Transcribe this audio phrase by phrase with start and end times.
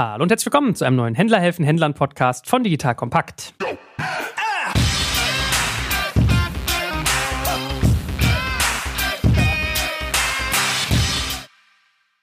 [0.00, 3.52] Hallo und herzlich willkommen zu einem neuen Händler helfen Händlern Podcast von Digital Kompakt.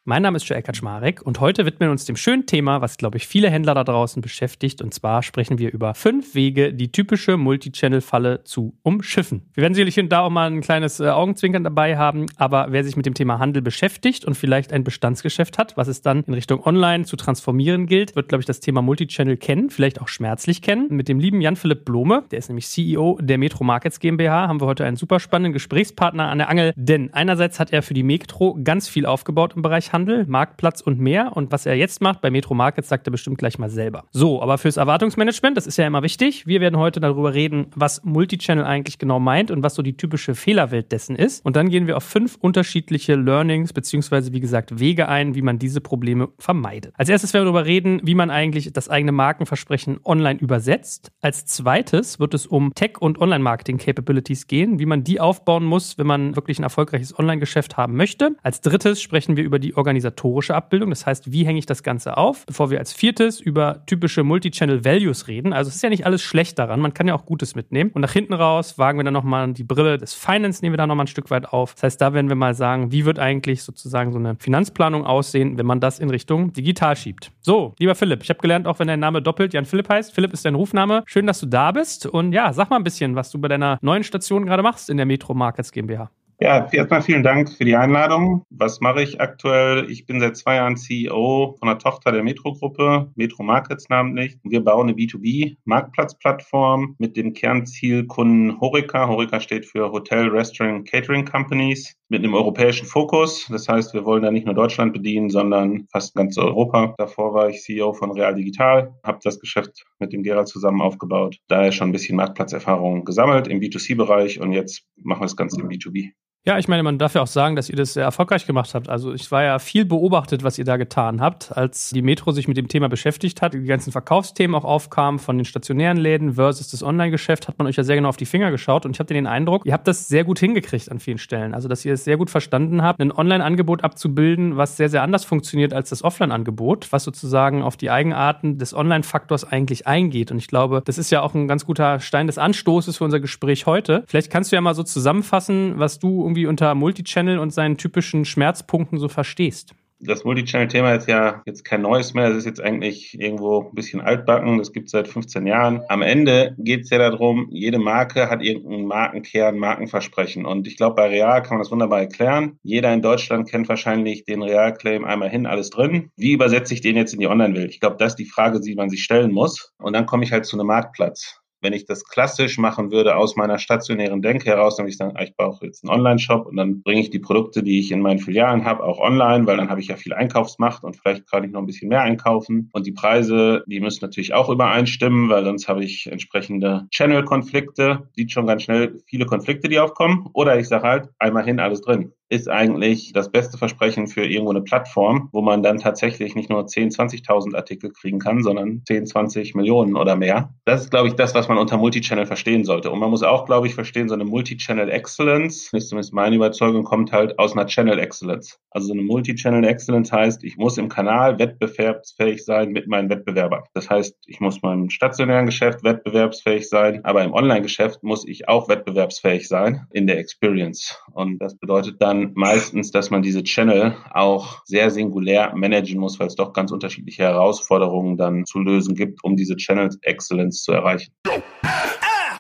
[0.10, 3.18] Mein Name ist Joel Kaczmarek und heute widmen wir uns dem schönen Thema, was, glaube
[3.18, 4.82] ich, viele Händler da draußen beschäftigt.
[4.82, 9.42] Und zwar sprechen wir über fünf Wege, die typische Multichannel-Falle zu umschiffen.
[9.54, 12.86] Wir werden sicherlich hier da auch mal ein kleines äh, Augenzwinkern dabei haben, aber wer
[12.86, 16.34] sich mit dem Thema Handel beschäftigt und vielleicht ein Bestandsgeschäft hat, was es dann in
[16.34, 20.62] Richtung Online zu transformieren gilt, wird, glaube ich, das Thema Multichannel kennen, vielleicht auch schmerzlich
[20.62, 20.88] kennen.
[20.90, 24.68] Mit dem lieben Jan-Philipp Blome, der ist nämlich CEO der Metro Markets GmbH, haben wir
[24.68, 28.58] heute einen super spannenden Gesprächspartner an der Angel, denn einerseits hat er für die Metro
[28.64, 29.97] ganz viel aufgebaut im Bereich Handel.
[29.98, 31.36] Handel, Marktplatz und mehr.
[31.36, 34.06] Und was er jetzt macht bei Metro Markets, sagt er bestimmt gleich mal selber.
[34.12, 36.46] So, aber fürs Erwartungsmanagement, das ist ja immer wichtig.
[36.46, 40.36] Wir werden heute darüber reden, was Multichannel eigentlich genau meint und was so die typische
[40.36, 41.44] Fehlerwelt dessen ist.
[41.44, 45.58] Und dann gehen wir auf fünf unterschiedliche Learnings beziehungsweise wie gesagt Wege ein, wie man
[45.58, 46.94] diese Probleme vermeidet.
[46.96, 51.12] Als erstes werden wir darüber reden, wie man eigentlich das eigene Markenversprechen online übersetzt.
[51.22, 56.06] Als zweites wird es um Tech- und Online-Marketing-Capabilities gehen, wie man die aufbauen muss, wenn
[56.06, 58.36] man wirklich ein erfolgreiches Online-Geschäft haben möchte.
[58.44, 60.90] Als drittes sprechen wir über die Organisation organisatorische Abbildung.
[60.90, 62.46] Das heißt, wie hänge ich das Ganze auf?
[62.46, 65.54] Bevor wir als viertes über typische Multi-Channel Values reden.
[65.54, 66.82] Also es ist ja nicht alles schlecht daran.
[66.82, 67.92] Man kann ja auch Gutes mitnehmen.
[67.94, 70.88] Und nach hinten raus wagen wir dann nochmal die Brille des Finance, nehmen wir da
[70.88, 71.74] nochmal ein Stück weit auf.
[71.76, 75.58] Das heißt, da werden wir mal sagen, wie wird eigentlich sozusagen so eine Finanzplanung aussehen,
[75.58, 77.32] wenn man das in Richtung digital schiebt.
[77.40, 80.14] So, lieber Philipp, ich habe gelernt, auch wenn dein Name doppelt Jan Philipp heißt.
[80.14, 81.04] Philipp ist dein Rufname.
[81.06, 82.06] Schön, dass du da bist.
[82.06, 84.98] Und ja, sag mal ein bisschen, was du bei deiner neuen Station gerade machst in
[84.98, 86.10] der Metro Markets GmbH.
[86.40, 88.44] Ja, erstmal vielen Dank für die Einladung.
[88.52, 89.90] Was mache ich aktuell?
[89.90, 94.38] Ich bin seit zwei Jahren CEO von einer Tochter der Metro-Gruppe, Metro Markets namentlich.
[94.44, 99.08] Wir bauen eine B2B-Marktplatzplattform mit dem Kernziel Kunden Horeca.
[99.08, 103.48] Horeca steht für Hotel, Restaurant, Catering Companies mit einem europäischen Fokus.
[103.50, 106.94] Das heißt, wir wollen da nicht nur Deutschland bedienen, sondern fast ganz Europa.
[107.00, 111.40] Davor war ich CEO von Real Digital, habe das Geschäft mit dem Gerald zusammen aufgebaut.
[111.48, 115.70] Daher schon ein bisschen Marktplatzerfahrung gesammelt im B2C-Bereich und jetzt machen wir das Ganze im
[115.70, 116.12] B2B.
[116.48, 118.88] Ja, ich meine, man darf ja auch sagen, dass ihr das sehr erfolgreich gemacht habt.
[118.88, 122.48] Also ich war ja viel beobachtet, was ihr da getan habt, als die Metro sich
[122.48, 126.70] mit dem Thema beschäftigt hat, die ganzen Verkaufsthemen auch aufkamen von den stationären Läden versus
[126.70, 129.14] das Online-Geschäft, hat man euch ja sehr genau auf die Finger geschaut und ich hatte
[129.14, 131.54] den Eindruck, ihr habt das sehr gut hingekriegt an vielen Stellen.
[131.54, 135.26] Also dass ihr es sehr gut verstanden habt, ein Online-Angebot abzubilden, was sehr, sehr anders
[135.26, 140.32] funktioniert als das Offline-Angebot, was sozusagen auf die Eigenarten des Online-Faktors eigentlich eingeht.
[140.32, 143.20] Und ich glaube, das ist ja auch ein ganz guter Stein des Anstoßes für unser
[143.20, 144.06] Gespräch heute.
[144.08, 147.78] Vielleicht kannst du ja mal so zusammenfassen, was du irgendwie irgendwie unter Multichannel und seinen
[147.78, 149.74] typischen Schmerzpunkten so verstehst?
[150.00, 152.28] Das Multichannel-Thema ist ja jetzt kein neues mehr.
[152.28, 154.60] Es ist jetzt eigentlich irgendwo ein bisschen altbacken.
[154.60, 155.82] Das gibt es seit 15 Jahren.
[155.90, 160.46] Am Ende geht es ja darum, jede Marke hat irgendeinen Markenkern, Markenversprechen.
[160.46, 162.60] Und ich glaube, bei Real kann man das wunderbar erklären.
[162.62, 166.12] Jeder in Deutschland kennt wahrscheinlich den Real-Claim einmal hin, alles drin.
[166.16, 167.72] Wie übersetze ich den jetzt in die Online-Welt?
[167.72, 169.74] Ich glaube, das ist die Frage, die man sich stellen muss.
[169.80, 173.36] Und dann komme ich halt zu einem Marktplatz wenn ich das klassisch machen würde aus
[173.36, 176.58] meiner stationären Denke heraus, dann würde ich sagen, ah, ich brauche jetzt einen Online-Shop und
[176.58, 179.70] dann bringe ich die Produkte, die ich in meinen Filialen habe, auch online, weil dann
[179.70, 182.70] habe ich ja viel Einkaufsmacht und vielleicht kann ich noch ein bisschen mehr einkaufen.
[182.74, 188.10] Und die Preise, die müssen natürlich auch übereinstimmen, weil sonst habe ich entsprechende Channel-Konflikte.
[188.16, 190.28] Sieht schon ganz schnell viele Konflikte, die aufkommen.
[190.34, 194.52] Oder ich sage halt, einmal hin, alles drin ist eigentlich das beste Versprechen für irgendwo
[194.52, 199.06] eine Plattform, wo man dann tatsächlich nicht nur 10, 20.000 Artikel kriegen kann, sondern 10,
[199.06, 200.54] 20 Millionen oder mehr.
[200.66, 202.92] Das ist, glaube ich, das, was man unter Multichannel verstehen sollte.
[202.92, 206.84] Und man muss auch, glaube ich, verstehen, so eine Multichannel Excellence, ist zumindest meine Überzeugung,
[206.84, 208.60] kommt halt aus einer Channel Excellence.
[208.72, 213.64] Also so eine Multichannel Excellence heißt, ich muss im Kanal wettbewerbsfähig sein mit meinen Wettbewerbern.
[213.74, 218.70] Das heißt, ich muss meinem stationären Geschäft wettbewerbsfähig sein, aber im Online-Geschäft muss ich auch
[218.70, 221.00] wettbewerbsfähig sein in der Experience.
[221.14, 226.20] Und das bedeutet dann, dann meistens, dass man diese Channel auch sehr singulär managen muss,
[226.20, 230.72] weil es doch ganz unterschiedliche Herausforderungen dann zu lösen gibt, um diese Channel Excellence zu
[230.72, 231.14] erreichen.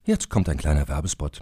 [0.06, 1.42] Jetzt kommt ein kleiner Werbespot.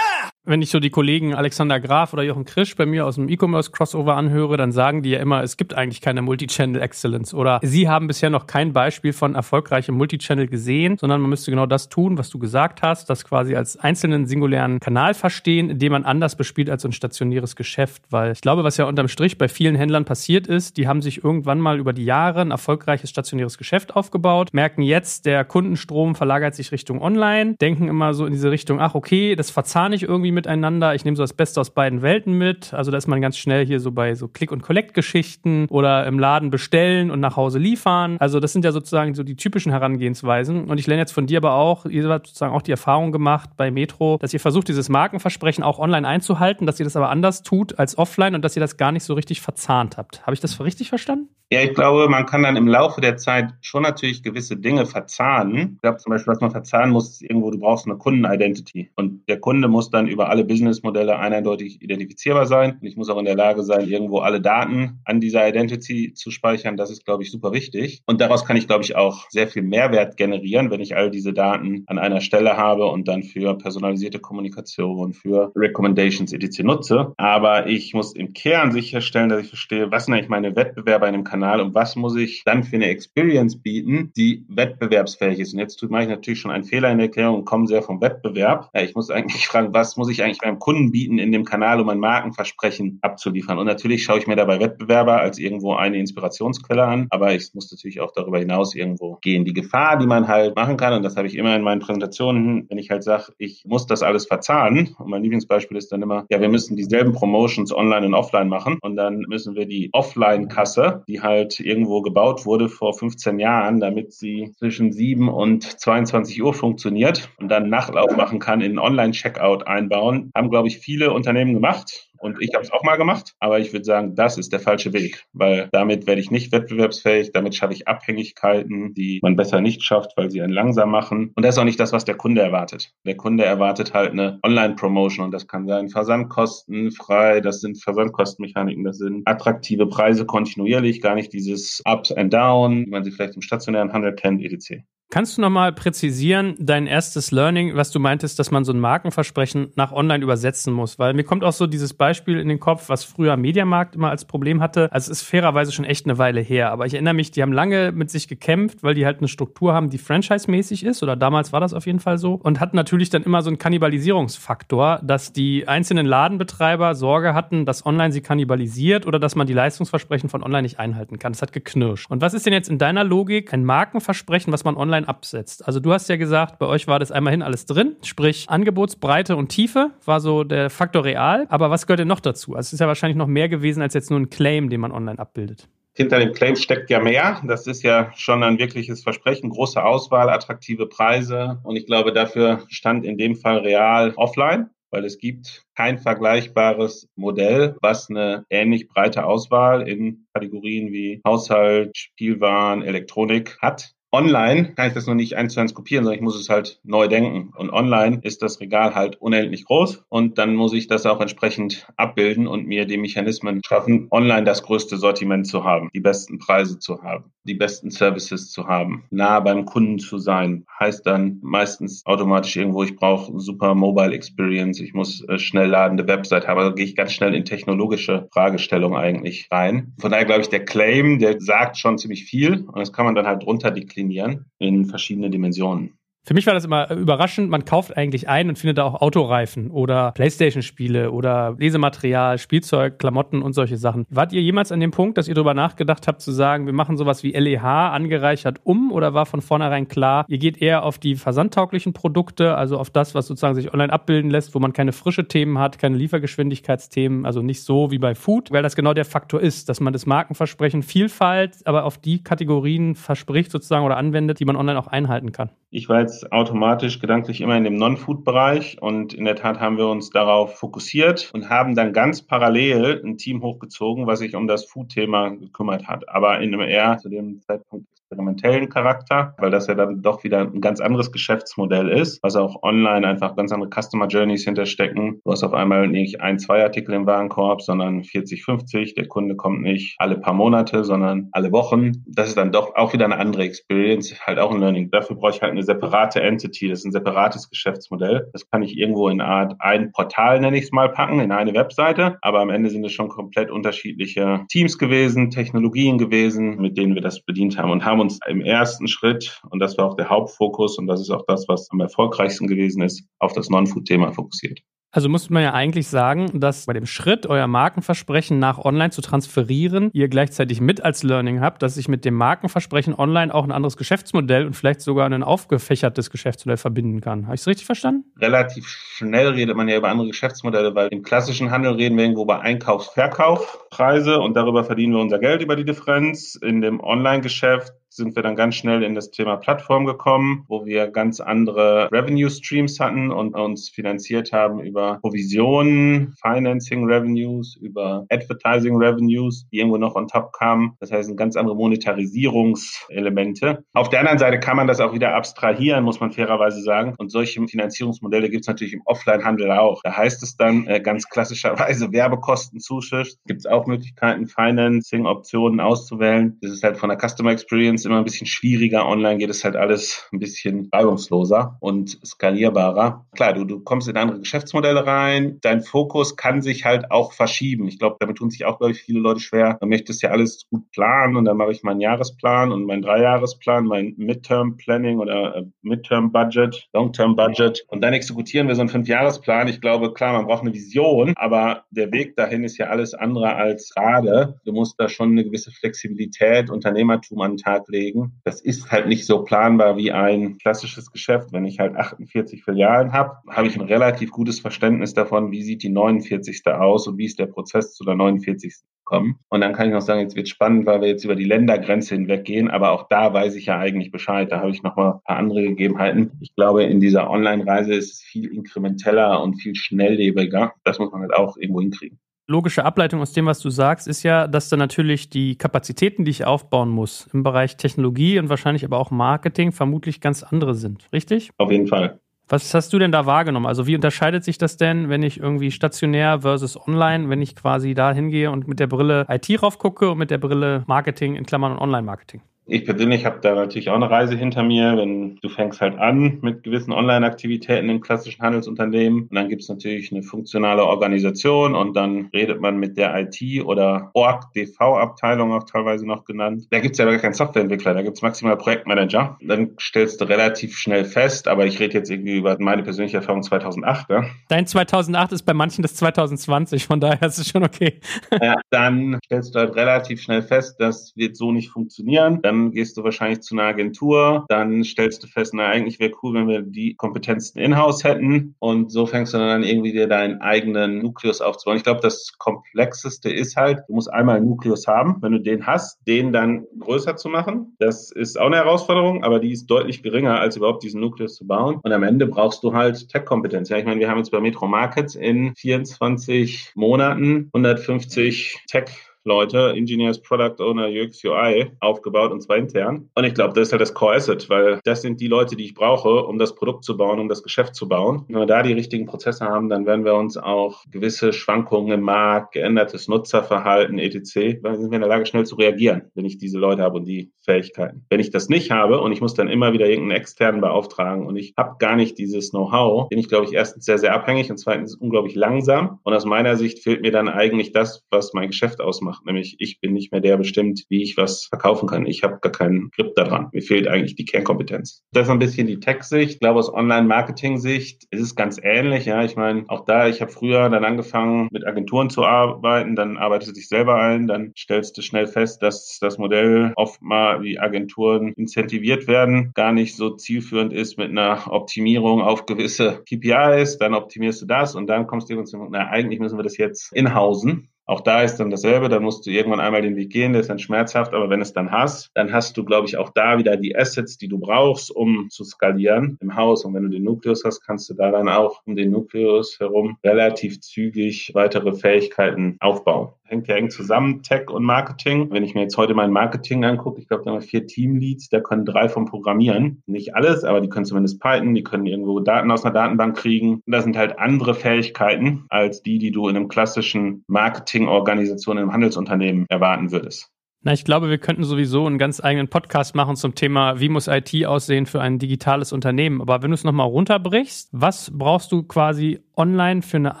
[0.48, 4.16] wenn ich so die Kollegen Alexander Graf oder Jochen Krisch bei mir aus dem E-Commerce-Crossover
[4.16, 7.60] anhöre, dann sagen die ja immer, es gibt eigentlich keine Multichannel Excellence oder?
[7.62, 11.90] Sie haben bisher noch kein Beispiel von erfolgreichem Multichannel gesehen, sondern man müsste genau das
[11.90, 16.34] tun, was du gesagt hast, das quasi als einzelnen singulären Kanal verstehen, den man anders
[16.34, 20.06] bespielt als ein stationäres Geschäft, weil ich glaube, was ja unterm Strich bei vielen Händlern
[20.06, 24.50] passiert ist, die haben sich irgendwann mal über die Jahre ein erfolgreiches stationäres Geschäft aufgebaut,
[24.52, 28.94] merken jetzt, der Kundenstrom verlagert sich Richtung Online, denken immer so in diese Richtung, ach
[28.94, 30.94] okay, das verzahne ich irgendwie miteinander.
[30.94, 32.72] Ich nehme so das Beste aus beiden Welten mit.
[32.72, 36.18] Also da ist man ganz schnell hier so bei so Click- und Collect-Geschichten oder im
[36.18, 38.16] Laden bestellen und nach Hause liefern.
[38.20, 40.68] Also das sind ja sozusagen so die typischen Herangehensweisen.
[40.68, 43.50] Und ich lerne jetzt von dir aber auch, ihr habt sozusagen auch die Erfahrung gemacht
[43.56, 47.42] bei Metro, dass ihr versucht, dieses Markenversprechen auch online einzuhalten, dass ihr das aber anders
[47.42, 50.22] tut als offline und dass ihr das gar nicht so richtig verzahnt habt.
[50.22, 51.28] Habe ich das richtig verstanden?
[51.50, 55.76] Ja, ich glaube, man kann dann im Laufe der Zeit schon natürlich gewisse Dinge verzahnen.
[55.76, 58.90] Ich glaube zum Beispiel, was man verzahnen muss, ist irgendwo, du brauchst eine Kunden-Identity.
[58.96, 62.76] Und der Kunde muss dann über alle Businessmodelle eindeutig identifizierbar sein.
[62.78, 66.30] Und ich muss auch in der Lage sein, irgendwo alle Daten an dieser Identity zu
[66.30, 66.76] speichern.
[66.76, 68.02] Das ist, glaube ich, super wichtig.
[68.04, 71.32] Und daraus kann ich, glaube ich, auch sehr viel Mehrwert generieren, wenn ich all diese
[71.32, 76.58] Daten an einer Stelle habe und dann für personalisierte Kommunikation, für Recommendations etc.
[76.64, 77.14] nutze.
[77.16, 81.14] Aber ich muss im Kern sicherstellen, dass ich verstehe, was sind eigentlich meine Wettbewerber in
[81.14, 85.52] einem Kanal Kanal und was muss ich dann für eine Experience bieten, die wettbewerbsfähig ist.
[85.52, 88.00] Und jetzt mache ich natürlich schon einen Fehler in der Erklärung und komme sehr vom
[88.00, 88.70] Wettbewerb.
[88.74, 91.80] Ja, ich muss eigentlich fragen, was muss ich eigentlich beim Kunden bieten in dem Kanal,
[91.80, 93.58] um ein Markenversprechen abzuliefern?
[93.58, 97.70] Und natürlich schaue ich mir dabei Wettbewerber als irgendwo eine Inspirationsquelle an, aber ich muss
[97.70, 99.44] natürlich auch darüber hinaus irgendwo gehen.
[99.44, 102.66] Die Gefahr, die man halt machen kann, und das habe ich immer in meinen Präsentationen,
[102.68, 104.96] wenn ich halt sage, ich muss das alles verzahnen.
[104.98, 108.78] Und mein Lieblingsbeispiel ist dann immer, ja, wir müssen dieselben Promotions online und offline machen
[108.82, 113.80] und dann müssen wir die Offline-Kasse, die halt halt irgendwo gebaut wurde vor 15 Jahren,
[113.80, 119.66] damit sie zwischen 7 und 22 Uhr funktioniert und dann Nachtlauf machen kann, in Online-Checkout
[119.66, 122.07] einbauen, haben, glaube ich, viele Unternehmen gemacht.
[122.18, 124.92] Und ich habe es auch mal gemacht, aber ich würde sagen, das ist der falsche
[124.92, 129.82] Weg, weil damit werde ich nicht wettbewerbsfähig, damit schaffe ich Abhängigkeiten, die man besser nicht
[129.82, 131.32] schafft, weil sie einen langsam machen.
[131.34, 132.92] Und das ist auch nicht das, was der Kunde erwartet.
[133.04, 138.84] Der Kunde erwartet halt eine Online-Promotion und das kann sein Versandkosten frei, das sind Versandkostenmechaniken,
[138.84, 143.36] das sind attraktive Preise kontinuierlich, gar nicht dieses Ups and Down, wie man sie vielleicht
[143.36, 144.82] im stationären Handel kennt, etc.
[145.10, 149.72] Kannst du nochmal präzisieren, dein erstes Learning, was du meintest, dass man so ein Markenversprechen
[149.74, 150.98] nach online übersetzen muss?
[150.98, 154.26] Weil mir kommt auch so dieses Beispiel in den Kopf, was früher Mediamarkt immer als
[154.26, 154.92] Problem hatte.
[154.92, 157.54] Also es ist fairerweise schon echt eine Weile her, aber ich erinnere mich, die haben
[157.54, 161.54] lange mit sich gekämpft, weil die halt eine Struktur haben, die franchise-mäßig ist, oder damals
[161.54, 165.32] war das auf jeden Fall so, und hatten natürlich dann immer so einen Kannibalisierungsfaktor, dass
[165.32, 170.42] die einzelnen Ladenbetreiber Sorge hatten, dass online sie kannibalisiert oder dass man die Leistungsversprechen von
[170.42, 171.32] online nicht einhalten kann.
[171.32, 172.10] Das hat geknirscht.
[172.10, 175.66] Und was ist denn jetzt in deiner Logik ein Markenversprechen, was man online online absetzt.
[175.66, 179.36] Also du hast ja gesagt, bei euch war das einmal hin alles drin, sprich Angebotsbreite
[179.36, 181.46] und Tiefe war so der Faktor real.
[181.48, 182.54] Aber was gehört denn noch dazu?
[182.54, 184.92] Also es ist ja wahrscheinlich noch mehr gewesen als jetzt nur ein Claim, den man
[184.92, 187.42] online abbildet hinter dem Claim steckt ja mehr.
[187.44, 191.58] Das ist ja schon ein wirkliches Versprechen, große Auswahl, attraktive Preise.
[191.64, 197.08] Und ich glaube, dafür stand in dem Fall real offline, weil es gibt kein vergleichbares
[197.16, 203.96] Modell, was eine ähnlich breite Auswahl in Kategorien wie Haushalt, Spielwaren, Elektronik hat.
[204.10, 206.80] Online kann ich das noch nicht eins zu eins kopieren, sondern ich muss es halt
[206.82, 207.52] neu denken.
[207.56, 211.86] Und online ist das Regal halt unendlich groß und dann muss ich das auch entsprechend
[211.96, 216.78] abbilden und mir die Mechanismen schaffen, online das größte Sortiment zu haben, die besten Preise
[216.78, 220.64] zu haben, die besten Services zu haben, nah beim Kunden zu sein.
[220.80, 226.06] Heißt dann meistens automatisch irgendwo, ich brauche super Mobile Experience, ich muss äh, schnell ladende
[226.06, 226.58] Website haben.
[226.58, 229.92] Also gehe ich ganz schnell in technologische Fragestellungen eigentlich rein.
[230.00, 233.14] Von daher glaube ich, der Claim, der sagt schon ziemlich viel und das kann man
[233.14, 235.97] dann halt drunter deklinieren in verschiedene Dimensionen.
[236.28, 237.48] Für mich war das immer überraschend.
[237.48, 243.40] Man kauft eigentlich ein und findet da auch Autoreifen oder Playstation-Spiele oder Lesematerial, Spielzeug, Klamotten
[243.40, 244.04] und solche Sachen.
[244.10, 246.98] Wart ihr jemals an dem Punkt, dass ihr darüber nachgedacht habt, zu sagen, wir machen
[246.98, 251.14] sowas wie LEH angereichert um oder war von vornherein klar, ihr geht eher auf die
[251.14, 255.28] versandtauglichen Produkte, also auf das, was sozusagen sich online abbilden lässt, wo man keine frische
[255.28, 259.40] Themen hat, keine Liefergeschwindigkeitsthemen, also nicht so wie bei Food, weil das genau der Faktor
[259.40, 264.44] ist, dass man das Markenversprechen Vielfalt, aber auf die Kategorien verspricht sozusagen oder anwendet, die
[264.44, 265.48] man online auch einhalten kann.
[265.70, 270.10] Ich war automatisch gedanklich immer in dem Non-Food-Bereich und in der Tat haben wir uns
[270.10, 275.30] darauf fokussiert und haben dann ganz parallel ein Team hochgezogen, was sich um das Food-Thema
[275.30, 276.08] gekümmert hat.
[276.08, 280.40] Aber in einem eher zu dem Zeitpunkt experimentellen Charakter, weil das ja dann doch wieder
[280.40, 285.20] ein ganz anderes Geschäftsmodell ist, was auch online einfach ganz andere Customer Journeys hinterstecken.
[285.24, 288.94] Du hast auf einmal nicht ein, zwei Artikel im Warenkorb, sondern 40, 50.
[288.94, 292.04] Der Kunde kommt nicht alle paar Monate, sondern alle Wochen.
[292.06, 294.90] Das ist dann doch auch wieder eine andere Experience, halt auch ein Learning.
[294.90, 298.30] Dafür brauche ich halt eine separate Entity, das ist ein separates Geschäftsmodell.
[298.32, 301.30] Das kann ich irgendwo in eine Art ein Portal, nenne ich es mal, packen, in
[301.30, 302.16] eine Webseite.
[302.22, 307.02] Aber am Ende sind es schon komplett unterschiedliche Teams gewesen, Technologien gewesen, mit denen wir
[307.02, 310.08] das bedient haben und haben haben uns im ersten Schritt, und das war auch der
[310.08, 314.60] Hauptfokus und das ist auch das, was am erfolgreichsten gewesen ist, auf das Non-Food-Thema fokussiert.
[314.90, 319.02] Also muss man ja eigentlich sagen, dass bei dem Schritt, euer Markenversprechen nach online zu
[319.02, 323.52] transferieren, ihr gleichzeitig mit als Learning habt, dass sich mit dem Markenversprechen online auch ein
[323.52, 327.26] anderes Geschäftsmodell und vielleicht sogar ein aufgefächertes Geschäftsmodell verbinden kann.
[327.26, 328.04] Habe ich es richtig verstanden?
[328.18, 332.22] Relativ schnell redet man ja über andere Geschäftsmodelle, weil im klassischen Handel reden wir irgendwo
[332.22, 336.34] über Einkaufs-Verkaufpreise und darüber verdienen wir unser Geld über die Differenz.
[336.34, 340.88] In dem Online-Geschäft sind wir dann ganz schnell in das Thema Plattform gekommen, wo wir
[340.88, 348.76] ganz andere Revenue Streams hatten und uns finanziert haben über Provisionen, Financing Revenues, über Advertising
[348.76, 350.74] Revenues, die irgendwo noch on top kamen.
[350.80, 353.64] Das heißt, ganz andere Monetarisierungselemente.
[353.72, 356.94] Auf der anderen Seite kann man das auch wieder abstrahieren, muss man fairerweise sagen.
[356.98, 359.80] Und solche Finanzierungsmodelle gibt es natürlich im Offline-Handel auch.
[359.82, 363.18] Da heißt es dann äh, ganz klassischerweise Werbekostenzuschuss.
[363.26, 366.36] Gibt es auch Möglichkeiten, Financing-Optionen auszuwählen.
[366.42, 368.86] Das ist halt von der Customer Experience es immer ein bisschen schwieriger.
[368.86, 373.06] Online geht es halt alles ein bisschen reibungsloser und skalierbarer.
[373.14, 375.38] Klar, du, du kommst in andere Geschäftsmodelle rein.
[375.42, 377.68] Dein Fokus kann sich halt auch verschieben.
[377.68, 379.58] Ich glaube, damit tun sich auch, glaube ich, viele Leute schwer.
[379.60, 382.82] Man möchte es ja alles gut planen und dann mache ich meinen Jahresplan und meinen
[382.82, 388.62] Dreijahresplan, mein Midterm Planning oder äh, Midterm Budget, Long-Term Budget und dann exekutieren wir so
[388.62, 389.48] einen Fünfjahresplan.
[389.48, 393.34] Ich glaube, klar, man braucht eine Vision, aber der Weg dahin ist ja alles andere
[393.34, 394.40] als gerade.
[394.44, 398.20] Du musst da schon eine gewisse Flexibilität, Unternehmertum an den Tag legen.
[398.24, 401.32] Das ist halt nicht so planbar wie ein klassisches Geschäft.
[401.32, 405.62] Wenn ich halt 48 Filialen habe, habe ich ein relativ gutes Verständnis davon, wie sieht
[405.62, 406.46] die 49.
[406.46, 408.54] aus und wie ist der Prozess zu der 49.
[408.84, 409.18] kommen.
[409.28, 411.94] Und dann kann ich noch sagen, jetzt wird spannend, weil wir jetzt über die Ländergrenze
[411.94, 412.50] hinweggehen.
[412.50, 414.32] Aber auch da weiß ich ja eigentlich Bescheid.
[414.32, 416.12] Da habe ich noch mal ein paar andere Gegebenheiten.
[416.20, 420.54] Ich glaube, in dieser Online-Reise ist es viel inkrementeller und viel schnelllebiger.
[420.64, 421.98] Das muss man halt auch irgendwo hinkriegen
[422.28, 426.10] logische Ableitung aus dem, was du sagst, ist ja, dass da natürlich die Kapazitäten, die
[426.10, 430.86] ich aufbauen muss im Bereich Technologie und wahrscheinlich aber auch Marketing vermutlich ganz andere sind.
[430.92, 431.30] Richtig?
[431.38, 431.98] Auf jeden Fall.
[432.30, 433.46] Was hast du denn da wahrgenommen?
[433.46, 437.72] Also wie unterscheidet sich das denn, wenn ich irgendwie stationär versus online, wenn ich quasi
[437.72, 441.52] da hingehe und mit der Brille IT raufgucke und mit der Brille Marketing in Klammern
[441.52, 442.20] und Online-Marketing?
[442.50, 446.18] Ich persönlich habe da natürlich auch eine Reise hinter mir, wenn du fängst halt an
[446.22, 451.76] mit gewissen Online-Aktivitäten im klassischen Handelsunternehmen und dann gibt es natürlich eine funktionale Organisation und
[451.76, 456.46] dann redet man mit der IT oder Org-DV-Abteilung auch teilweise noch genannt.
[456.48, 459.18] Da gibt es ja gar keinen Softwareentwickler, da gibt es maximal Projektmanager.
[459.20, 463.22] Dann stellst du relativ schnell fest, aber ich rede jetzt irgendwie über meine persönliche Erfahrung
[463.22, 463.90] 2008.
[463.90, 464.04] Ja?
[464.28, 467.80] Dein 2008 ist bei manchen das 2020, von daher ist es schon okay.
[468.22, 472.20] ja, dann stellst du halt relativ schnell fest, das wird so nicht funktionieren.
[472.22, 475.92] Dann dann gehst du wahrscheinlich zu einer Agentur, dann stellst du fest, na, eigentlich wäre
[476.02, 479.88] cool, wenn wir die Kompetenzen in-house hätten und so fängst du dann an, irgendwie dir
[479.88, 481.56] deinen eigenen Nukleus aufzubauen.
[481.56, 484.96] Ich glaube, das Komplexeste ist halt, du musst einmal einen Nukleus haben.
[485.00, 489.18] Wenn du den hast, den dann größer zu machen, das ist auch eine Herausforderung, aber
[489.18, 491.60] die ist deutlich geringer, als überhaupt diesen Nukleus zu bauen.
[491.62, 493.48] Und am Ende brachst du halt Tech-Kompetenz.
[493.48, 498.70] Ja, ich meine, wir haben jetzt bei Metro Markets in 24 Monaten 150 Tech
[499.08, 502.88] Leute, Engineers, Product Owner, UX, UI aufgebaut und zwar intern.
[502.94, 505.46] Und ich glaube, das ist halt das Core Asset, weil das sind die Leute, die
[505.46, 508.04] ich brauche, um das Produkt zu bauen, um das Geschäft zu bauen.
[508.08, 511.80] Wenn wir da die richtigen Prozesse haben, dann werden wir uns auch gewisse Schwankungen im
[511.80, 516.18] Markt, geändertes Nutzerverhalten, etc., dann sind wir in der Lage, schnell zu reagieren, wenn ich
[516.18, 517.84] diese Leute habe und die Fähigkeiten.
[517.88, 521.16] Wenn ich das nicht habe und ich muss dann immer wieder irgendeinen externen beauftragen und
[521.16, 524.38] ich habe gar nicht dieses Know-how, bin ich, glaube ich, erstens sehr, sehr abhängig und
[524.38, 525.78] zweitens unglaublich langsam.
[525.82, 529.06] Und aus meiner Sicht fehlt mir dann eigentlich das, was mein Geschäft ausmacht macht.
[529.06, 531.86] Nämlich ich bin nicht mehr der bestimmt, wie ich was verkaufen kann.
[531.86, 533.28] Ich habe gar keinen Grip daran.
[533.32, 534.84] Mir fehlt eigentlich die Kernkompetenz.
[534.92, 536.14] Das ist ein bisschen die Tech-Sicht.
[536.14, 538.86] Ich glaube, aus Online-Marketing-Sicht ist es ganz ähnlich.
[538.86, 542.96] Ja, ich meine, auch da, ich habe früher dann angefangen, mit Agenturen zu arbeiten, dann
[542.96, 547.22] arbeitest du dich selber ein, dann stellst du schnell fest, dass das Modell oft mal
[547.22, 553.58] wie Agenturen incentiviert werden, gar nicht so zielführend ist mit einer Optimierung auf gewisse KPIs,
[553.58, 556.36] dann optimierst du das und dann kommst du irgendwann zu, na, eigentlich müssen wir das
[556.36, 557.50] jetzt inhausen.
[557.68, 560.30] Auch da ist dann dasselbe, da musst du irgendwann einmal den Weg gehen, der ist
[560.30, 563.36] dann schmerzhaft, aber wenn es dann hast, dann hast du, glaube ich, auch da wieder
[563.36, 566.46] die Assets, die du brauchst, um zu skalieren im Haus.
[566.46, 569.76] Und wenn du den Nukleus hast, kannst du da dann auch um den Nukleus herum
[569.84, 572.94] relativ zügig weitere Fähigkeiten aufbauen.
[573.08, 575.10] Hängt ja eng zusammen, Tech und Marketing.
[575.10, 578.08] Wenn ich mir jetzt heute mein Marketing angucke, ich glaube, da haben wir vier Teamleads,
[578.08, 579.62] da können drei vom Programmieren.
[579.66, 583.42] Nicht alles, aber die können zumindest Python, die können irgendwo Daten aus einer Datenbank kriegen.
[583.44, 588.38] Und das sind halt andere Fähigkeiten als die, die du in einem klassischen Marketing Marketingorganisation
[588.38, 590.10] im Handelsunternehmen erwarten würdest?
[590.40, 593.88] Na, ich glaube, wir könnten sowieso einen ganz eigenen Podcast machen zum Thema, wie muss
[593.88, 596.00] IT aussehen für ein digitales Unternehmen.
[596.00, 600.00] Aber wenn du es nochmal runterbrichst, was brauchst du quasi online für eine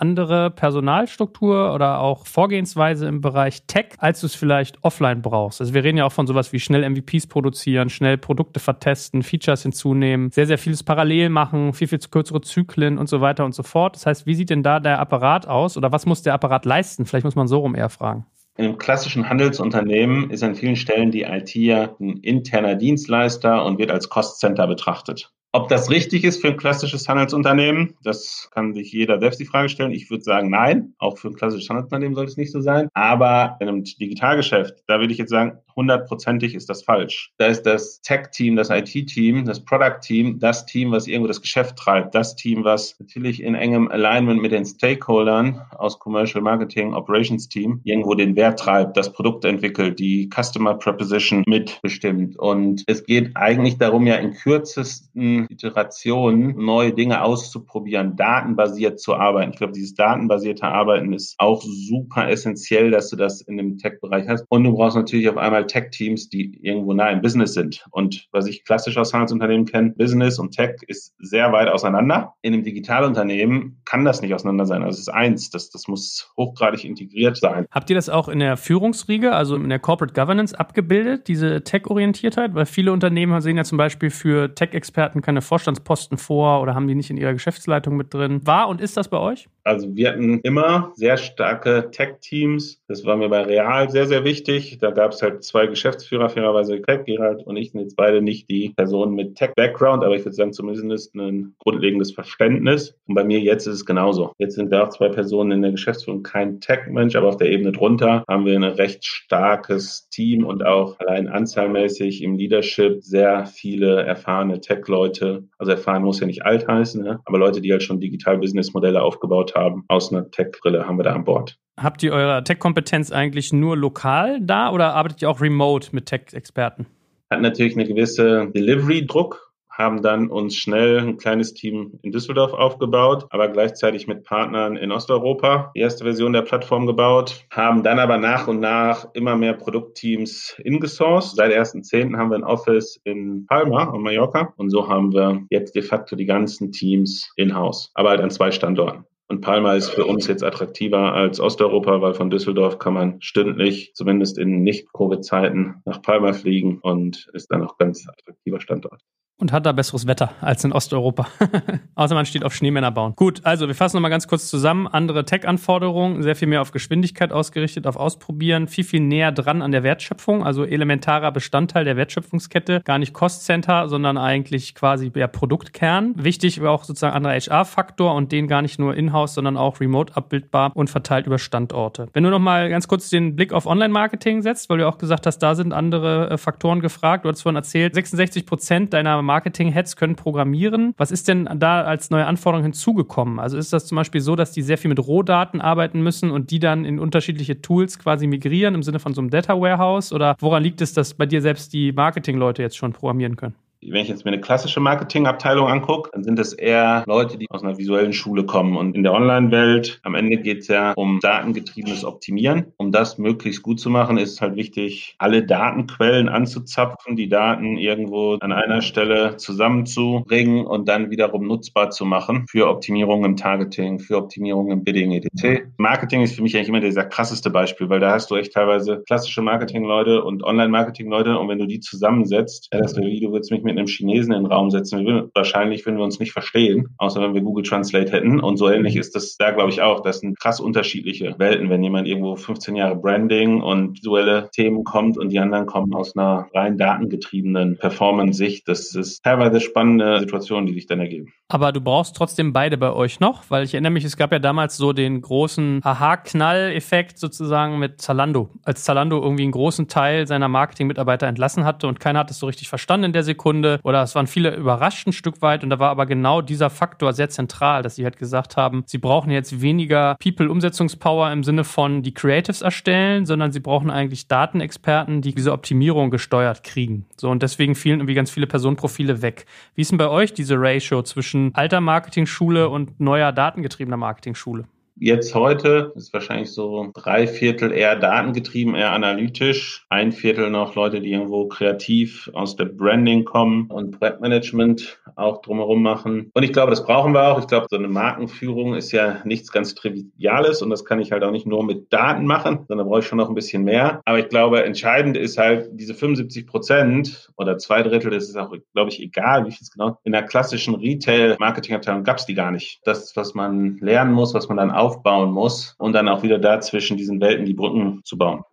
[0.00, 5.60] andere Personalstruktur oder auch Vorgehensweise im Bereich Tech, als du es vielleicht offline brauchst?
[5.60, 9.64] Also wir reden ja auch von sowas wie schnell MVPs produzieren, schnell Produkte vertesten, Features
[9.64, 13.64] hinzunehmen, sehr, sehr vieles parallel machen, viel, viel kürzere Zyklen und so weiter und so
[13.64, 13.96] fort.
[13.96, 17.06] Das heißt, wie sieht denn da der Apparat aus oder was muss der Apparat leisten?
[17.06, 18.24] Vielleicht muss man so rum eher fragen.
[18.58, 23.78] In einem klassischen Handelsunternehmen ist an vielen Stellen die IT ja ein interner Dienstleister und
[23.78, 25.32] wird als Cost-Center betrachtet.
[25.58, 29.68] Ob das richtig ist für ein klassisches Handelsunternehmen, das kann sich jeder selbst die Frage
[29.68, 29.90] stellen.
[29.90, 30.94] Ich würde sagen, nein.
[30.98, 32.88] Auch für ein klassisches Handelsunternehmen sollte es nicht so sein.
[32.94, 37.32] Aber in einem Digitalgeschäft, da würde ich jetzt sagen, hundertprozentig ist das falsch.
[37.38, 42.14] Da ist das Tech-Team, das IT-Team, das Product-Team, das Team, was irgendwo das Geschäft treibt,
[42.14, 47.80] das Team, was natürlich in engem Alignment mit den Stakeholdern aus Commercial Marketing, Operations Team
[47.82, 52.38] irgendwo den Wert treibt, das Produkt entwickelt, die Customer Proposition mitbestimmt.
[52.38, 59.52] Und es geht eigentlich darum, ja in kürzesten Iterationen neue Dinge auszuprobieren, datenbasiert zu arbeiten.
[59.52, 64.28] Ich glaube, dieses datenbasierte Arbeiten ist auch super essentiell, dass du das in dem Tech-Bereich
[64.28, 64.44] hast.
[64.48, 67.84] Und du brauchst natürlich auf einmal Tech-Teams, die irgendwo nah im Business sind.
[67.90, 72.34] Und was ich klassisch aus Handelsunternehmen kenne, Business und Tech ist sehr weit auseinander.
[72.42, 74.82] In einem Digitalunternehmen kann das nicht auseinander sein.
[74.82, 77.66] Also es ist eins, das, das muss hochgradig integriert sein.
[77.70, 82.54] Habt ihr das auch in der Führungsriege, also in der Corporate Governance abgebildet, diese Tech-Orientiertheit?
[82.54, 86.94] Weil viele Unternehmen sehen ja zum Beispiel für Tech-Experten keine Vorstandsposten vor oder haben die
[86.94, 88.40] nicht in ihrer Geschäftsleitung mit drin.
[88.46, 89.46] War und ist das bei euch?
[89.62, 92.80] Also wir hatten immer sehr starke Tech-Teams.
[92.88, 94.78] Das war mir bei Real sehr, sehr wichtig.
[94.78, 98.48] Da gab es halt zwei Geschäftsführer, fairerweise Craig, Gerald und ich sind jetzt beide nicht
[98.48, 102.94] die Personen mit Tech-Background, aber ich würde sagen zumindest ein grundlegendes Verständnis.
[103.06, 104.32] Und bei mir jetzt ist es genauso.
[104.38, 107.72] Jetzt sind wir auch zwei Personen in der Geschäftsführung, kein Tech-Mensch, aber auf der Ebene
[107.72, 114.02] drunter haben wir ein recht starkes Team und auch allein anzahlmäßig im Leadership sehr viele
[114.04, 115.17] erfahrene Tech-Leute.
[115.22, 117.20] Also erfahren muss ja nicht alt heißen, ne?
[117.24, 121.24] aber Leute, die halt schon Digital-Business-Modelle aufgebaut haben, aus einer Tech-Brille haben wir da an
[121.24, 121.58] Bord.
[121.78, 126.86] Habt ihr eure Tech-Kompetenz eigentlich nur lokal da oder arbeitet ihr auch remote mit Tech-Experten?
[127.30, 129.47] Hat natürlich eine gewisse Delivery-Druck,
[129.78, 134.90] haben dann uns schnell ein kleines Team in Düsseldorf aufgebaut, aber gleichzeitig mit Partnern in
[134.90, 139.54] Osteuropa die erste Version der Plattform gebaut, haben dann aber nach und nach immer mehr
[139.54, 141.36] Produktteams ingesourced.
[141.36, 142.16] Seit 1.10.
[142.16, 146.16] haben wir ein Office in Palma und Mallorca und so haben wir jetzt de facto
[146.16, 149.04] die ganzen Teams in-house, aber halt an zwei Standorten.
[149.30, 153.92] Und Palma ist für uns jetzt attraktiver als Osteuropa, weil von Düsseldorf kann man stündlich,
[153.94, 159.02] zumindest in Nicht-Covid-Zeiten, nach Palma fliegen und ist dann auch ganz attraktiver Standort.
[159.40, 161.28] Und hat da besseres Wetter als in Osteuropa.
[161.94, 163.12] Außer man steht auf Schneemänner bauen.
[163.14, 164.88] Gut, also wir fassen nochmal ganz kurz zusammen.
[164.88, 169.70] Andere Tech-Anforderungen, sehr viel mehr auf Geschwindigkeit ausgerichtet, auf Ausprobieren, viel, viel näher dran an
[169.70, 172.80] der Wertschöpfung, also elementarer Bestandteil der Wertschöpfungskette.
[172.84, 176.14] Gar nicht Cost-Center, sondern eigentlich quasi der Produktkern.
[176.16, 180.16] Wichtig war auch sozusagen anderer HR-Faktor und den gar nicht nur in-house, sondern auch remote
[180.16, 182.08] abbildbar und verteilt über Standorte.
[182.12, 185.38] Wenn du nochmal ganz kurz den Blick auf Online-Marketing setzt, weil du auch gesagt hast,
[185.38, 187.24] da sind andere äh, Faktoren gefragt.
[187.24, 190.94] Du hast vorhin erzählt, 66 Prozent deiner Marketing-Heads können programmieren.
[190.96, 193.38] Was ist denn da als neue Anforderung hinzugekommen?
[193.38, 196.50] Also ist das zum Beispiel so, dass die sehr viel mit Rohdaten arbeiten müssen und
[196.50, 200.12] die dann in unterschiedliche Tools quasi migrieren im Sinne von so einem Data Warehouse?
[200.12, 203.54] Oder woran liegt es, dass bei dir selbst die Marketing-Leute jetzt schon programmieren können?
[203.80, 207.62] Wenn ich jetzt mir eine klassische Marketingabteilung angucke, dann sind es eher Leute, die aus
[207.62, 208.76] einer visuellen Schule kommen.
[208.76, 212.72] Und in der Online-Welt, am Ende geht es ja um datengetriebenes Optimieren.
[212.76, 217.76] Um das möglichst gut zu machen, ist es halt wichtig, alle Datenquellen anzuzapfen, die Daten
[217.76, 224.00] irgendwo an einer Stelle zusammenzubringen und dann wiederum nutzbar zu machen für Optimierung im Targeting,
[224.00, 225.62] für Optimierung im Bidding etc.
[225.76, 229.04] Marketing ist für mich eigentlich immer dieser krasseste Beispiel, weil da hast du echt teilweise
[229.06, 233.67] klassische Marketing-Leute und Online-Marketing-Leute und wenn du die zusammensetzt, ja, das wie, du würdest mich
[233.68, 235.06] mit einem Chinesen in den Raum setzen.
[235.06, 238.40] Wir, wahrscheinlich würden wir uns nicht verstehen, außer wenn wir Google Translate hätten.
[238.40, 240.00] Und so ähnlich ist das da, glaube ich, auch.
[240.00, 245.18] Das sind krass unterschiedliche Welten, wenn jemand irgendwo 15 Jahre Branding und visuelle Themen kommt
[245.18, 248.66] und die anderen kommen aus einer rein datengetriebenen Performance-Sicht.
[248.66, 251.32] Das ist teilweise spannende Situationen, die sich dann ergeben.
[251.50, 254.38] Aber du brauchst trotzdem beide bei euch noch, weil ich erinnere mich, es gab ja
[254.38, 258.50] damals so den großen Aha-Knall-Effekt sozusagen mit Zalando.
[258.64, 262.46] Als Zalando irgendwie einen großen Teil seiner Marketing-Mitarbeiter entlassen hatte und keiner hat es so
[262.46, 265.78] richtig verstanden in der Sekunde oder es waren viele überrascht ein Stück weit und da
[265.78, 269.60] war aber genau dieser Faktor sehr zentral, dass sie halt gesagt haben, sie brauchen jetzt
[269.60, 275.52] weniger People-Umsetzungspower im Sinne von die Creatives erstellen, sondern sie brauchen eigentlich Datenexperten, die diese
[275.52, 277.06] Optimierung gesteuert kriegen.
[277.16, 279.46] So und deswegen fielen irgendwie ganz viele Personenprofile weg.
[279.74, 284.64] Wie ist denn bei euch diese Ratio zwischen alter Marketing-Schule und neuer datengetriebener Marketing-Schule?
[285.00, 291.00] Jetzt heute ist wahrscheinlich so drei Viertel eher datengetrieben, eher analytisch, ein Viertel noch Leute,
[291.00, 296.30] die irgendwo kreativ aus der Branding kommen und Projektmanagement auch drumherum machen.
[296.34, 297.38] Und ich glaube, das brauchen wir auch.
[297.38, 301.22] Ich glaube, so eine Markenführung ist ja nichts ganz Triviales und das kann ich halt
[301.22, 304.00] auch nicht nur mit Daten machen, sondern brauche ich schon noch ein bisschen mehr.
[304.04, 308.52] Aber ich glaube, entscheidend ist halt diese 75 Prozent oder zwei Drittel, das ist auch,
[308.74, 309.98] glaube ich, egal, wie viel es genau.
[310.02, 312.80] In der klassischen Retail-Marketing-Abteilung gab es die gar nicht.
[312.84, 316.38] Das, was man lernen muss, was man dann auch aufbauen muss und dann auch wieder
[316.38, 318.44] da zwischen diesen Welten die Brücken zu bauen.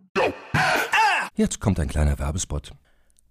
[1.36, 2.72] Jetzt kommt ein kleiner Werbespot.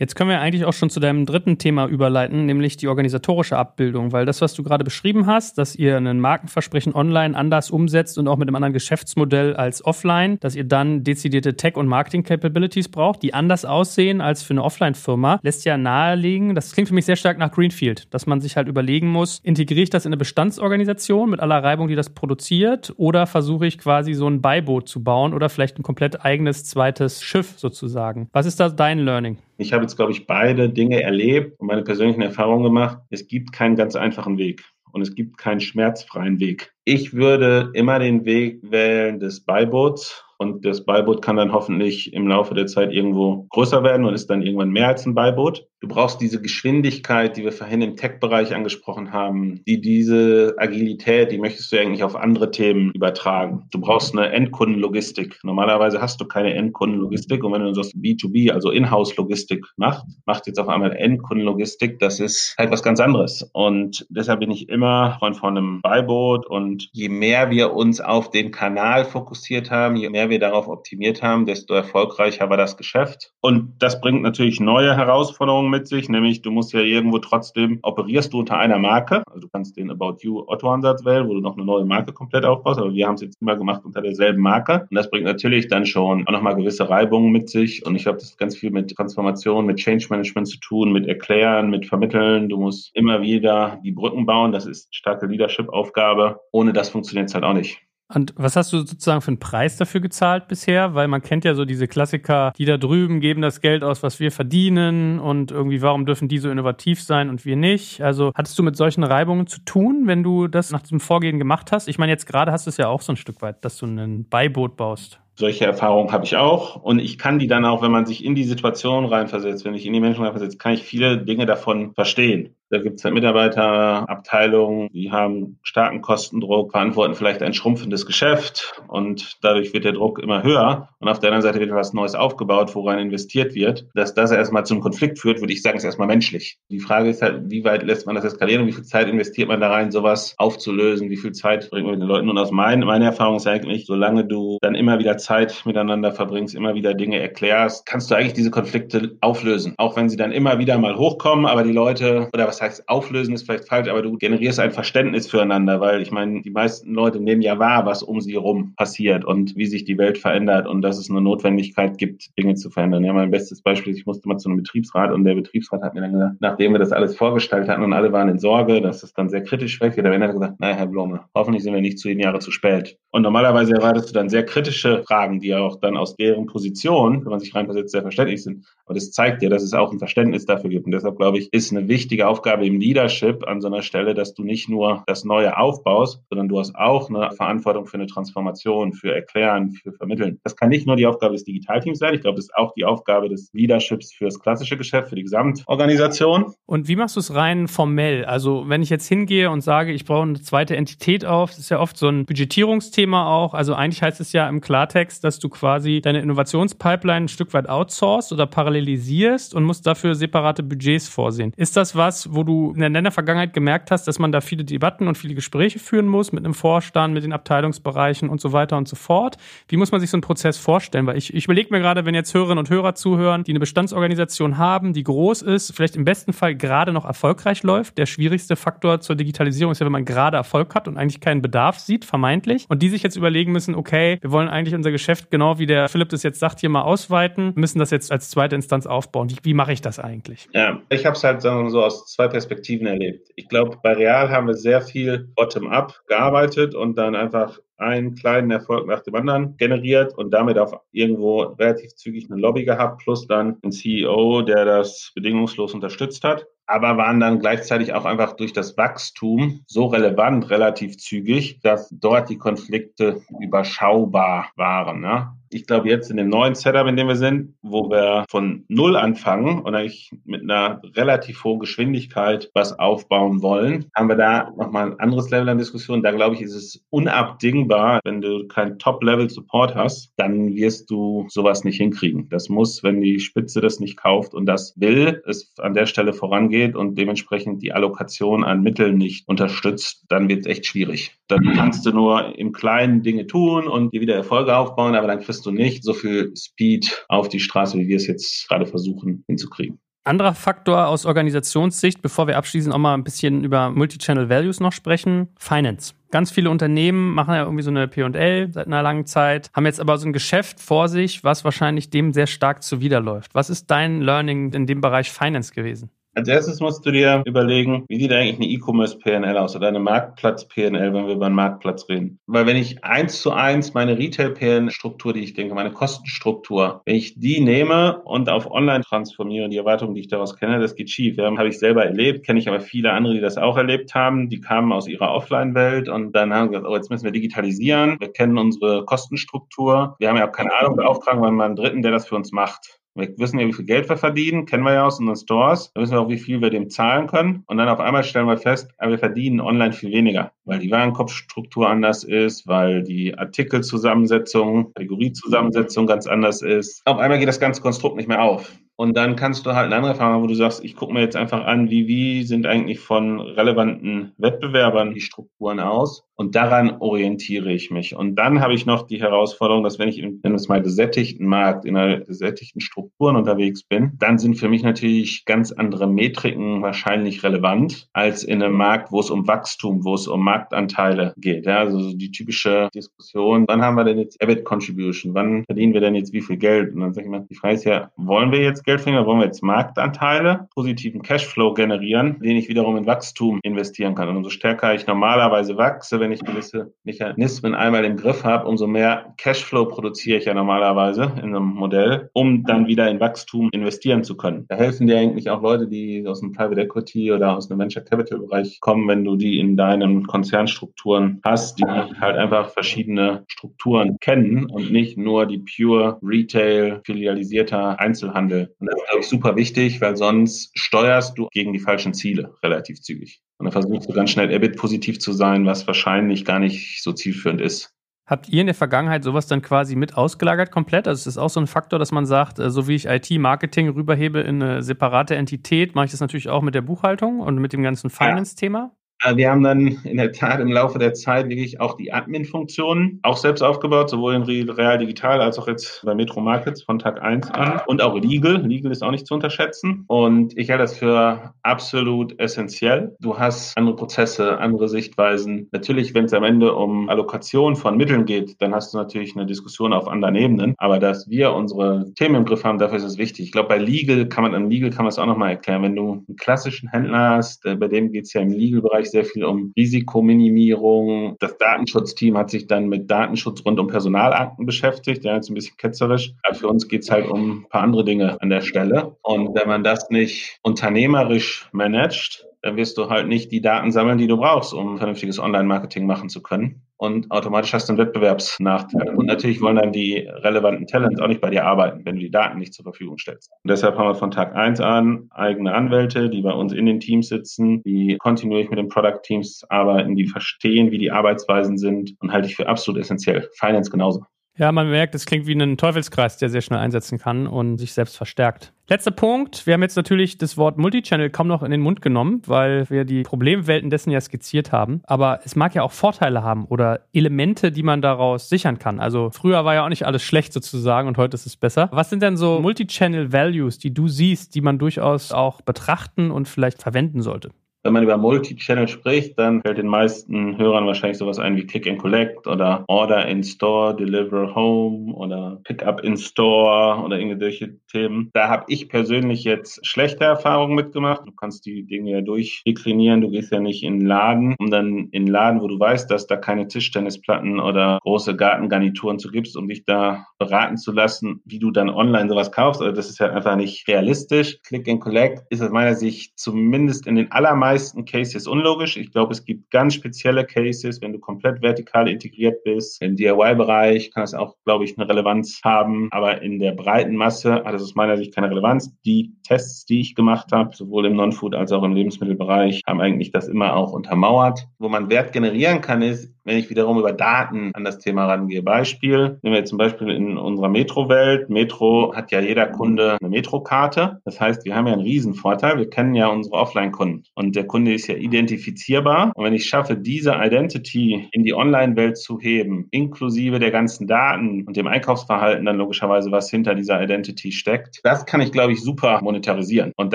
[0.00, 4.12] Jetzt können wir eigentlich auch schon zu deinem dritten Thema überleiten, nämlich die organisatorische Abbildung,
[4.12, 8.26] weil das, was du gerade beschrieben hast, dass ihr einen Markenversprechen online anders umsetzt und
[8.26, 13.22] auch mit einem anderen Geschäftsmodell als offline, dass ihr dann dezidierte Tech- und Marketing-Capabilities braucht,
[13.22, 17.16] die anders aussehen als für eine Offline-Firma, lässt ja nahelegen, das klingt für mich sehr
[17.16, 21.28] stark nach Greenfield, dass man sich halt überlegen muss, integriere ich das in eine Bestandsorganisation
[21.28, 25.34] mit aller Reibung, die das produziert, oder versuche ich quasi so ein Beiboot zu bauen
[25.34, 28.30] oder vielleicht ein komplett eigenes zweites Schiff sozusagen.
[28.32, 29.36] Was ist da dein Learning?
[29.60, 32.96] Ich habe jetzt, glaube ich, beide Dinge erlebt und meine persönlichen Erfahrungen gemacht.
[33.10, 36.72] Es gibt keinen ganz einfachen Weg und es gibt keinen schmerzfreien Weg.
[36.86, 42.26] Ich würde immer den Weg wählen des Beiboots und das Beiboot kann dann hoffentlich im
[42.26, 45.66] Laufe der Zeit irgendwo größer werden und ist dann irgendwann mehr als ein Beiboot.
[45.80, 51.38] Du brauchst diese Geschwindigkeit, die wir vorhin im Tech-Bereich angesprochen haben, die diese Agilität, die
[51.38, 53.66] möchtest du eigentlich auf andere Themen übertragen.
[53.70, 55.38] Du brauchst eine Endkundenlogistik.
[55.42, 60.60] Normalerweise hast du keine Endkundenlogistik und wenn du das B2B, also Inhouse-Logistik machst, macht jetzt
[60.60, 63.48] auf einmal Endkundenlogistik, das ist halt was ganz anderes.
[63.54, 68.30] Und deshalb bin ich immer Freund von einem Beiboot und je mehr wir uns auf
[68.30, 73.32] den Kanal fokussiert haben, je mehr wir darauf optimiert haben, desto erfolgreicher war das Geschäft.
[73.40, 78.32] Und das bringt natürlich neue Herausforderungen mit sich, nämlich du musst ja irgendwo trotzdem, operierst
[78.32, 81.56] du unter einer Marke, also du kannst den About You Otto-Ansatz wählen, wo du noch
[81.56, 84.86] eine neue Marke komplett aufbaust, aber wir haben es jetzt immer gemacht unter derselben Marke.
[84.90, 87.84] Und das bringt natürlich dann schon auch nochmal gewisse Reibungen mit sich.
[87.86, 91.06] Und ich glaube, das hat ganz viel mit Transformation, mit Change Management zu tun, mit
[91.06, 92.48] Erklären, mit Vermitteln.
[92.48, 94.52] Du musst immer wieder die Brücken bauen.
[94.52, 96.40] Das ist starke Leadership-Aufgabe.
[96.52, 97.80] Ohne das funktioniert es halt auch nicht.
[98.12, 100.94] Und was hast du sozusagen für einen Preis dafür gezahlt bisher?
[100.94, 104.18] Weil man kennt ja so diese Klassiker, die da drüben geben das Geld aus, was
[104.18, 108.02] wir verdienen und irgendwie warum dürfen die so innovativ sein und wir nicht?
[108.02, 111.70] Also hattest du mit solchen Reibungen zu tun, wenn du das nach diesem Vorgehen gemacht
[111.70, 111.88] hast?
[111.88, 113.86] Ich meine, jetzt gerade hast du es ja auch so ein Stück weit, dass du
[113.86, 115.20] ein Beiboot baust.
[115.36, 118.34] Solche Erfahrungen habe ich auch und ich kann die dann auch, wenn man sich in
[118.34, 122.54] die Situation reinversetzt, wenn ich in die Menschen reinversetzt, kann ich viele Dinge davon verstehen.
[122.70, 129.38] Da gibt es halt Mitarbeiterabteilungen, die haben starken Kostendruck, verantworten vielleicht ein schrumpfendes Geschäft und
[129.42, 130.88] dadurch wird der Druck immer höher.
[131.00, 133.88] Und auf der anderen Seite wird was Neues aufgebaut, woran investiert wird.
[133.94, 136.58] Dass das erstmal zum Konflikt führt, würde ich sagen, ist erstmal menschlich.
[136.68, 139.48] Die Frage ist halt, wie weit lässt man das eskalieren und wie viel Zeit investiert
[139.48, 141.10] man da rein, sowas aufzulösen?
[141.10, 142.28] Wie viel Zeit bringt man mit den Leuten?
[142.28, 146.54] Und aus mein, meiner Erfahrung ist eigentlich, solange du dann immer wieder Zeit miteinander verbringst,
[146.54, 149.74] immer wieder Dinge erklärst, kannst du eigentlich diese Konflikte auflösen.
[149.76, 153.34] Auch wenn sie dann immer wieder mal hochkommen, aber die Leute oder was heißt auflösen
[153.34, 157.20] ist vielleicht falsch, aber du generierst ein Verständnis füreinander, weil ich meine, die meisten Leute
[157.20, 160.82] nehmen ja wahr, was um sie herum passiert und wie sich die Welt verändert und
[160.82, 163.04] dass es eine Notwendigkeit gibt, Dinge zu verändern.
[163.04, 166.00] Ja, mein bestes Beispiel, ich musste mal zu einem Betriebsrat und der Betriebsrat hat mir
[166.00, 169.12] dann gesagt, nachdem wir das alles vorgestellt hatten und alle waren in Sorge, dass es
[169.12, 172.18] dann sehr kritisch weggeht, der hat gesagt, naja, Herr Blome, hoffentlich sind wir nicht zehn
[172.18, 172.98] Jahre zu spät.
[173.12, 177.30] Und normalerweise erwartest du dann sehr kritische Fragen, die auch dann aus deren Position, wenn
[177.30, 178.64] man sich reinversetzt, sehr verständlich sind.
[178.84, 180.86] Aber das zeigt dir, dass es auch ein Verständnis dafür gibt.
[180.86, 184.34] Und deshalb glaube ich, ist eine wichtige Aufgabe im Leadership an so einer Stelle, dass
[184.34, 188.92] du nicht nur das Neue aufbaust, sondern du hast auch eine Verantwortung für eine Transformation,
[188.92, 190.38] für Erklären, für Vermitteln.
[190.44, 192.14] Das kann nicht nur die Aufgabe des Digitalteams sein.
[192.14, 195.24] Ich glaube, das ist auch die Aufgabe des Leaderships für das klassische Geschäft, für die
[195.24, 196.54] Gesamtorganisation.
[196.66, 198.24] Und wie machst du es rein formell?
[198.24, 201.68] Also wenn ich jetzt hingehe und sage, ich brauche eine zweite Entität auf, das ist
[201.70, 203.54] ja oft so ein Budgetierungsthema auch.
[203.54, 207.68] Also eigentlich heißt es ja im Klartext, dass du quasi deine Innovationspipeline ein Stück weit
[207.68, 211.52] outsourcest oder parallelisierst und musst dafür separate Budgets vorsehen.
[211.56, 215.08] Ist das was, wo du in der Vergangenheit gemerkt hast, dass man da viele Debatten
[215.08, 218.88] und viele Gespräche führen muss mit einem Vorstand, mit den Abteilungsbereichen und so weiter und
[218.88, 219.36] so fort?
[219.68, 221.06] Wie muss man sich so einen Prozess vorstellen?
[221.06, 224.58] Weil ich, ich überlege mir gerade, wenn jetzt Hörerinnen und Hörer zuhören, die eine Bestandsorganisation
[224.58, 227.98] haben, die groß ist, vielleicht im besten Fall gerade noch erfolgreich läuft.
[227.98, 231.42] Der schwierigste Faktor zur Digitalisierung ist ja, wenn man gerade Erfolg hat und eigentlich keinen
[231.42, 232.66] Bedarf sieht, vermeintlich.
[232.68, 235.88] Und die sich jetzt überlegen müssen, okay, wir wollen eigentlich unser Geschäft genau wie der
[235.88, 239.30] Philipp das jetzt sagt, hier mal ausweiten, müssen das jetzt als zweite Instanz aufbauen.
[239.30, 240.48] Wie, wie mache ich das eigentlich?
[240.52, 243.28] Ja, ich habe es halt sagen wir so aus zwei Perspektiven erlebt.
[243.36, 248.50] Ich glaube, bei Real haben wir sehr viel bottom-up gearbeitet und dann einfach einen kleinen
[248.50, 253.26] Erfolg nach dem anderen generiert und damit auch irgendwo relativ zügig eine Lobby gehabt, plus
[253.26, 258.52] dann einen CEO, der das bedingungslos unterstützt hat aber waren dann gleichzeitig auch einfach durch
[258.52, 265.00] das Wachstum so relevant, relativ zügig, dass dort die Konflikte überschaubar waren.
[265.00, 265.32] Ne?
[265.50, 268.96] Ich glaube, jetzt in dem neuen Setup, in dem wir sind, wo wir von Null
[268.96, 274.92] anfangen und eigentlich mit einer relativ hohen Geschwindigkeit was aufbauen wollen, haben wir da nochmal
[274.92, 276.02] ein anderes Level an Diskussion.
[276.02, 281.64] Da glaube ich, ist es unabdingbar, wenn du kein Top-Level-Support hast, dann wirst du sowas
[281.64, 282.28] nicht hinkriegen.
[282.28, 286.12] Das muss, wenn die Spitze das nicht kauft und das will, es an der Stelle
[286.12, 291.16] vorangeht und dementsprechend die Allokation an Mitteln nicht unterstützt, dann wird es echt schwierig.
[291.26, 295.20] Dann kannst du nur im Kleinen Dinge tun und dir wieder Erfolge aufbauen, aber dann
[295.20, 298.66] kriegst kriegst du nicht so viel Speed auf die Straße, wie wir es jetzt gerade
[298.66, 299.78] versuchen hinzukriegen.
[300.04, 304.72] Anderer Faktor aus Organisationssicht, bevor wir abschließend auch mal ein bisschen über Multichannel Values noch
[304.72, 305.94] sprechen, Finance.
[306.10, 309.80] Ganz viele Unternehmen machen ja irgendwie so eine P&L seit einer langen Zeit, haben jetzt
[309.80, 313.34] aber so ein Geschäft vor sich, was wahrscheinlich dem sehr stark zuwiderläuft.
[313.34, 315.90] Was ist dein Learning in dem Bereich Finance gewesen?
[316.12, 320.92] Als erstes musst du dir überlegen, wie sieht eigentlich eine E-Commerce-PNL aus oder eine Marktplatz-PNL,
[320.92, 322.18] wenn wir über einen Marktplatz reden.
[322.26, 327.20] Weil wenn ich eins zu eins meine Retail-PN-Struktur, die ich denke, meine Kostenstruktur, wenn ich
[327.20, 331.16] die nehme und auf Online transformiere, die Erwartungen, die ich daraus kenne, das geht schief.
[331.16, 334.28] Ja, habe ich selber erlebt, kenne ich aber viele andere, die das auch erlebt haben.
[334.28, 338.00] Die kamen aus ihrer Offline-Welt und dann haben gesagt, oh, jetzt müssen wir digitalisieren.
[338.00, 339.94] Wir kennen unsere Kostenstruktur.
[340.00, 342.32] Wir haben ja auch keine Ahnung, beauftragen wir mal einen Dritten, der das für uns
[342.32, 342.79] macht.
[342.94, 345.70] Wir wissen ja, wie viel Geld wir verdienen, kennen wir ja aus unseren Stores.
[345.74, 347.44] Da wissen wir auch, wie viel wir dem zahlen können.
[347.46, 351.68] Und dann auf einmal stellen wir fest, wir verdienen online viel weniger, weil die Warenkorbstruktur
[351.68, 356.82] anders ist, weil die Artikelzusammensetzung, Kategoriezusammensetzung ganz anders ist.
[356.84, 358.52] Auf einmal geht das ganze Konstrukt nicht mehr auf.
[358.80, 361.14] Und dann kannst du halt eine andere Frage, wo du sagst, ich gucke mir jetzt
[361.14, 367.50] einfach an, wie, wie sind eigentlich von relevanten Wettbewerbern die Strukturen aus und daran orientiere
[367.50, 367.96] ich mich.
[367.96, 371.64] Und dann habe ich noch die Herausforderung, dass wenn ich in, in mal gesättigten Markt,
[371.64, 377.22] in einer gesättigten Strukturen unterwegs bin, dann sind für mich natürlich ganz andere Metriken wahrscheinlich
[377.22, 381.46] relevant als in einem Markt, wo es um Wachstum, wo es um Marktanteile geht.
[381.46, 385.14] Ja, also die typische Diskussion, wann haben wir denn jetzt EBIT Contribution?
[385.14, 386.74] Wann verdienen wir denn jetzt wie viel Geld?
[386.74, 389.20] Und dann sage ich mal, die Frage ist ja, wollen wir jetzt Geld da wollen
[389.20, 394.08] wir jetzt Marktanteile, positiven Cashflow generieren, den ich wiederum in Wachstum investieren kann.
[394.08, 398.66] Und umso stärker ich normalerweise wachse, wenn ich gewisse Mechanismen einmal im Griff habe, umso
[398.66, 404.04] mehr Cashflow produziere ich ja normalerweise in einem Modell, um dann wieder in Wachstum investieren
[404.04, 404.46] zu können.
[404.48, 407.82] Da helfen dir eigentlich auch Leute, die aus dem Private Equity oder aus dem Venture
[407.82, 413.98] Capital Bereich kommen, wenn du die in deinen Konzernstrukturen hast, die halt einfach verschiedene Strukturen
[414.00, 418.54] kennen und nicht nur die pure Retail, filialisierter Einzelhandel.
[418.60, 422.34] Und das ist, glaube ich, super wichtig, weil sonst steuerst du gegen die falschen Ziele
[422.42, 423.22] relativ zügig.
[423.38, 427.40] Und dann versuchst du ganz schnell EBIT-positiv zu sein, was wahrscheinlich gar nicht so zielführend
[427.40, 427.74] ist.
[428.06, 430.88] Habt ihr in der Vergangenheit sowas dann quasi mit ausgelagert komplett?
[430.88, 433.68] Also ist das auch so ein Faktor, dass man sagt, äh, so wie ich IT-Marketing
[433.68, 437.52] rüberhebe in eine separate Entität, mache ich das natürlich auch mit der Buchhaltung und mit
[437.52, 438.72] dem ganzen Finance-Thema?
[439.02, 443.00] Äh, wir haben dann in der Tat im Laufe der Zeit wirklich auch die Admin-Funktionen
[443.02, 447.02] auch selbst aufgebaut, sowohl in Real Digital als auch jetzt bei Metro Markets von Tag
[447.02, 448.42] 1 an und auch Legal.
[448.46, 452.96] Legal ist auch nicht zu unterschätzen und ich halte das für absolut essentiell.
[453.00, 455.48] Du hast andere Prozesse, andere Sichtweisen.
[455.52, 459.26] Natürlich, wenn es am Ende um Allokation von Mitteln geht, dann hast du natürlich eine
[459.26, 462.98] Diskussion auf anderen Ebenen, aber dass wir unsere Themen im Griff haben, dafür ist es
[462.98, 463.26] wichtig.
[463.26, 465.62] Ich glaube, bei Legal kann man, an Legal kann man es auch nochmal erklären.
[465.62, 469.04] Wenn du einen klassischen Händler hast, äh, bei dem geht es ja im Legal-Bereich sehr
[469.04, 471.16] viel um Risikominimierung.
[471.20, 475.04] Das Datenschutzteam hat sich dann mit Datenschutz rund um Personalakten beschäftigt.
[475.04, 476.12] Ja, jetzt ein bisschen ketzerisch.
[476.22, 478.96] Aber für uns geht es halt um ein paar andere Dinge an der Stelle.
[479.02, 483.98] Und wenn man das nicht unternehmerisch managt, dann wirst du halt nicht die Daten sammeln,
[483.98, 486.62] die du brauchst, um vernünftiges Online-Marketing machen zu können.
[486.76, 488.94] Und automatisch hast du einen Wettbewerbsnachteil.
[488.96, 492.10] Und natürlich wollen dann die relevanten Talents auch nicht bei dir arbeiten, wenn du die
[492.10, 493.30] Daten nicht zur Verfügung stellst.
[493.44, 496.80] Und deshalb haben wir von Tag eins an eigene Anwälte, die bei uns in den
[496.80, 502.12] Teams sitzen, die kontinuierlich mit den Product-Teams arbeiten, die verstehen, wie die Arbeitsweisen sind und
[502.12, 503.28] halte ich für absolut essentiell.
[503.34, 504.04] Finance genauso.
[504.36, 507.74] Ja, man merkt, es klingt wie ein Teufelskreis, der sehr schnell einsetzen kann und sich
[507.74, 508.52] selbst verstärkt.
[508.68, 509.46] Letzter Punkt.
[509.46, 512.84] Wir haben jetzt natürlich das Wort Multichannel kaum noch in den Mund genommen, weil wir
[512.84, 514.80] die Problemwelten dessen ja skizziert haben.
[514.84, 518.78] Aber es mag ja auch Vorteile haben oder Elemente, die man daraus sichern kann.
[518.78, 521.68] Also früher war ja auch nicht alles schlecht sozusagen und heute ist es besser.
[521.72, 526.28] Was sind denn so Multichannel Values, die du siehst, die man durchaus auch betrachten und
[526.28, 527.30] vielleicht verwenden sollte?
[527.62, 531.68] Wenn man über Multi-Channel spricht, dann fällt den meisten Hörern wahrscheinlich sowas ein wie Click
[531.68, 538.08] and Collect oder Order in Store, Deliver Home oder Pickup in Store oder irgendwelche Themen.
[538.14, 541.02] Da habe ich persönlich jetzt schlechte Erfahrungen mitgemacht.
[541.06, 543.02] Du kannst die Dinge ja durchdeklinieren.
[543.02, 545.90] Du gehst ja nicht in den Laden, um dann in den Laden, wo du weißt,
[545.90, 551.20] dass da keine Tischtennisplatten oder große Gartengarnituren zu gibst, um dich da beraten zu lassen,
[551.26, 552.62] wie du dann online sowas kaufst.
[552.62, 554.38] Also das ist ja einfach nicht realistisch.
[554.44, 558.76] Click and Collect ist aus meiner Sicht zumindest in den allermeisten meisten Cases unlogisch.
[558.76, 562.80] Ich glaube, es gibt ganz spezielle Cases, wenn du komplett vertikal integriert bist.
[562.80, 565.88] Im DIY-Bereich kann es auch, glaube ich, eine Relevanz haben.
[565.90, 568.72] Aber in der breiten Masse hat es aus meiner Sicht keine Relevanz.
[568.84, 573.10] Die Tests, die ich gemacht habe, sowohl im Non-Food als auch im Lebensmittelbereich, haben eigentlich
[573.10, 574.46] das immer auch untermauert.
[574.58, 578.42] Wo man Wert generieren kann, ist, wenn ich wiederum über Daten an das Thema rangehe.
[578.42, 581.30] Beispiel, nehmen wir zum Beispiel in unserer Metro-Welt.
[581.30, 584.00] Metro hat ja jeder Kunde eine Metro-Karte.
[584.04, 585.58] Das heißt, wir haben ja einen Riesenvorteil.
[585.58, 587.04] Wir kennen ja unsere Offline-Kunden.
[587.14, 589.12] Und der Kunde ist ja identifizierbar.
[589.14, 594.44] Und wenn ich schaffe, diese Identity in die Online-Welt zu heben, inklusive der ganzen Daten
[594.46, 598.60] und dem Einkaufsverhalten dann logischerweise, was hinter dieser Identity steckt, das kann ich, glaube ich,
[598.60, 599.72] super monetarisieren.
[599.76, 599.94] Und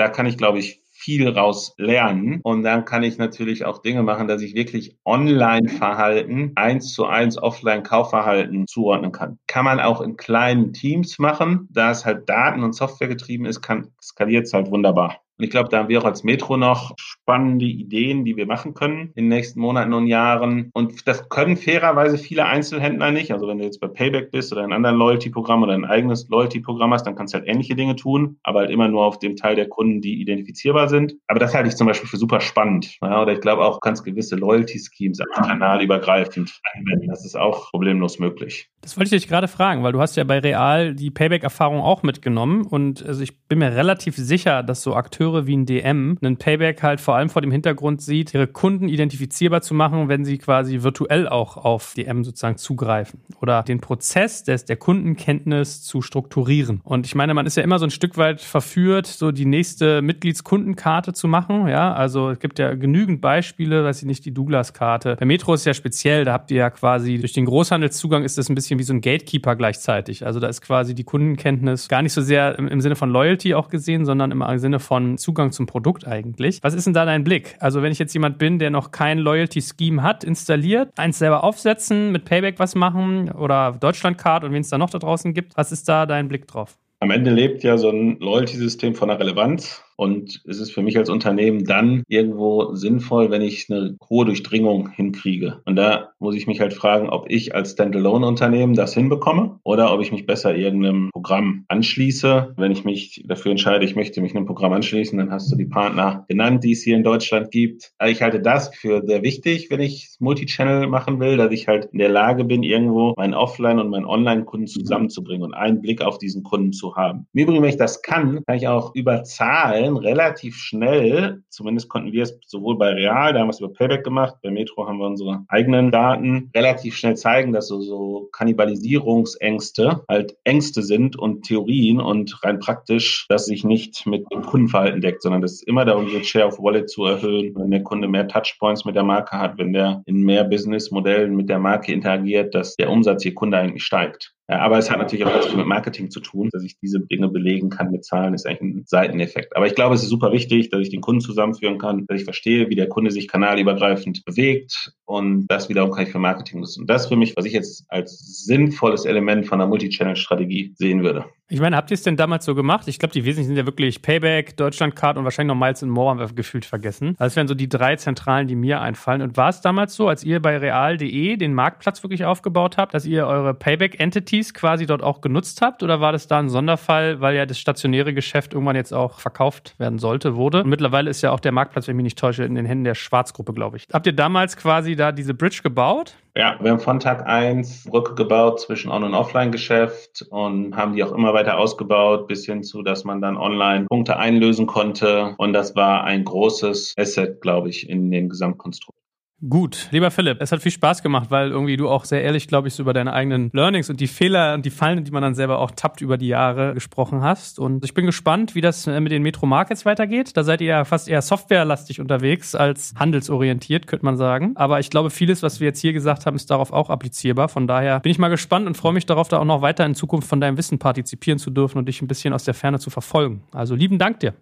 [0.00, 2.40] da kann ich, glaube ich, viel raus lernen.
[2.42, 7.40] Und dann kann ich natürlich auch Dinge machen, dass ich wirklich Online-Verhalten eins zu eins
[7.40, 9.38] Offline-Kaufverhalten zuordnen kann.
[9.46, 11.68] Kann man auch in kleinen Teams machen.
[11.70, 15.20] Da es halt Daten- und Software getrieben ist, kann, skaliert es halt wunderbar.
[15.38, 18.72] Und ich glaube, da haben wir auch als Metro noch spannende Ideen, die wir machen
[18.72, 20.70] können in den nächsten Monaten und Jahren.
[20.72, 23.32] Und das können fairerweise viele Einzelhändler nicht.
[23.32, 26.92] Also wenn du jetzt bei Payback bist oder ein anderes Loyalty-Programm oder ein eigenes Loyalty-Programm
[26.94, 29.56] hast, dann kannst du halt ähnliche Dinge tun, aber halt immer nur auf dem Teil
[29.56, 31.14] der Kunden, die identifizierbar sind.
[31.26, 32.96] Aber das halte ich zum Beispiel für super spannend.
[33.02, 37.08] Ja, oder ich glaube auch, kannst gewisse Loyalty-Schemes kanalübergreifend anwenden.
[37.08, 38.70] Das ist auch problemlos möglich.
[38.80, 42.02] Das wollte ich dich gerade fragen, weil du hast ja bei Real die Payback-Erfahrung auch
[42.02, 46.36] mitgenommen und also ich bin mir relativ sicher, dass so Akteure wie ein DM einen
[46.36, 50.38] Payback halt vor allem vor dem Hintergrund sieht, ihre Kunden identifizierbar zu machen, wenn sie
[50.38, 56.80] quasi virtuell auch auf DM sozusagen zugreifen oder den Prozess des, der Kundenkenntnis zu strukturieren.
[56.84, 60.02] Und ich meine, man ist ja immer so ein Stück weit verführt, so die nächste
[60.02, 61.66] Mitgliedskundenkarte zu machen.
[61.66, 65.16] Ja, also es gibt ja genügend Beispiele, weiß ich nicht, die Douglas-Karte.
[65.18, 68.48] Bei Metro ist ja speziell, da habt ihr ja quasi durch den Großhandelszugang ist das
[68.48, 70.26] ein bisschen bisschen wie so ein Gatekeeper gleichzeitig.
[70.26, 73.54] Also da ist quasi die Kundenkenntnis gar nicht so sehr im, im Sinne von Loyalty
[73.54, 76.62] auch gesehen, sondern im Sinne von Zugang zum Produkt eigentlich.
[76.62, 77.56] Was ist denn da dein Blick?
[77.60, 82.12] Also wenn ich jetzt jemand bin, der noch kein Loyalty-Scheme hat, installiert, eins selber aufsetzen,
[82.12, 85.72] mit Payback was machen oder Deutschlandcard und wen es da noch da draußen gibt, was
[85.72, 86.78] ist da dein Blick drauf?
[87.00, 89.82] Am Ende lebt ja so ein Loyalty-System von der Relevanz.
[89.96, 94.90] Und es ist für mich als Unternehmen dann irgendwo sinnvoll, wenn ich eine hohe Durchdringung
[94.90, 95.60] hinkriege.
[95.64, 100.00] Und da muss ich mich halt fragen, ob ich als Standalone-Unternehmen das hinbekomme oder ob
[100.00, 102.54] ich mich besser irgendeinem Programm anschließe.
[102.56, 105.66] Wenn ich mich dafür entscheide, ich möchte mich einem Programm anschließen, dann hast du die
[105.66, 107.92] Partner genannt, die es hier in Deutschland gibt.
[107.98, 111.86] Also ich halte das für sehr wichtig, wenn ich Multichannel machen will, dass ich halt
[111.92, 116.18] in der Lage bin, irgendwo meinen Offline- und meinen Online-Kunden zusammenzubringen und einen Blick auf
[116.18, 117.26] diesen Kunden zu haben.
[117.32, 121.88] Im Übrigen, wenn ich das kann, kann ich auch über Zahlen Stellen relativ schnell, zumindest
[121.88, 124.86] konnten wir es sowohl bei Real, da haben wir es über Payback gemacht, bei Metro
[124.86, 131.16] haben wir unsere eigenen Daten, relativ schnell zeigen, dass so, so Kannibalisierungsängste halt Ängste sind
[131.16, 135.62] und Theorien und rein praktisch, dass sich nicht mit dem Kundenverhalten deckt, sondern dass es
[135.62, 139.04] immer darum geht, Share of Wallet zu erhöhen, wenn der Kunde mehr Touchpoints mit der
[139.04, 143.32] Marke hat, wenn der in mehr Businessmodellen mit der Marke interagiert, dass der Umsatz je
[143.32, 144.35] Kunde eigentlich steigt.
[144.48, 147.00] Ja, aber es hat natürlich auch ganz viel mit Marketing zu tun, dass ich diese
[147.00, 149.56] Dinge belegen kann mit Zahlen, ist eigentlich ein Seiteneffekt.
[149.56, 152.24] Aber ich glaube, es ist super wichtig, dass ich den Kunden zusammenführen kann, dass ich
[152.24, 156.82] verstehe, wie der Kunde sich kanalübergreifend bewegt und das wiederum kann ich für Marketing nutzen.
[156.82, 161.24] Und das für mich, was ich jetzt als sinnvolles Element von einer Multichannel-Strategie sehen würde.
[161.48, 162.88] Ich meine, habt ihr es denn damals so gemacht?
[162.88, 166.10] Ich glaube, die wesentlichen sind ja wirklich Payback, Deutschlandcard und wahrscheinlich noch Miles and More
[166.10, 167.10] haben wir gefühlt vergessen.
[167.10, 169.22] Also das wären so die drei Zentralen, die mir einfallen.
[169.22, 173.06] Und war es damals so, als ihr bei real.de den Marktplatz wirklich aufgebaut habt, dass
[173.06, 175.84] ihr eure Payback-Entities quasi dort auch genutzt habt?
[175.84, 179.76] Oder war das da ein Sonderfall, weil ja das stationäre Geschäft irgendwann jetzt auch verkauft
[179.78, 180.64] werden sollte, wurde?
[180.64, 182.82] Und mittlerweile ist ja auch der Marktplatz, wenn ich mich nicht täusche, in den Händen
[182.82, 183.86] der Schwarzgruppe, glaube ich.
[183.92, 186.16] Habt ihr damals quasi da diese Bridge gebaut?
[186.36, 191.02] Ja, wir haben von Tag eins Brücke gebaut zwischen On- und Offline-Geschäft und haben die
[191.02, 195.34] auch immer weiter ausgebaut, bis hin zu, dass man dann online Punkte einlösen konnte.
[195.38, 199.05] Und das war ein großes Asset, glaube ich, in dem Gesamtkonstrukt.
[199.46, 202.68] Gut, lieber Philipp, es hat viel Spaß gemacht, weil irgendwie du auch sehr ehrlich, glaube
[202.68, 205.34] ich, so über deine eigenen Learnings und die Fehler und die Fallen, die man dann
[205.34, 207.58] selber auch tappt über die Jahre gesprochen hast.
[207.58, 210.38] Und ich bin gespannt, wie das äh, mit den Metro Markets weitergeht.
[210.38, 214.52] Da seid ihr ja fast eher softwarelastig unterwegs als handelsorientiert, könnte man sagen.
[214.54, 217.50] Aber ich glaube, vieles, was wir jetzt hier gesagt haben, ist darauf auch applizierbar.
[217.50, 219.94] Von daher bin ich mal gespannt und freue mich darauf, da auch noch weiter in
[219.94, 222.88] Zukunft von deinem Wissen partizipieren zu dürfen und dich ein bisschen aus der Ferne zu
[222.88, 223.42] verfolgen.
[223.52, 224.32] Also lieben Dank dir.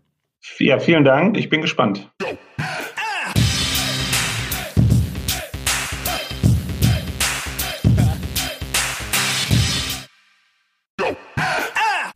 [0.60, 1.36] Ja, vielen Dank.
[1.36, 2.08] Ich bin gespannt.